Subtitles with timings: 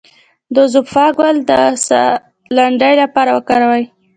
[0.55, 1.51] د زوفا ګل د
[1.87, 2.11] ساه
[2.55, 3.83] لنډۍ لپاره وکاروئ